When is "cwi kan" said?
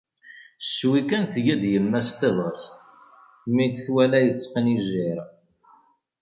0.73-1.23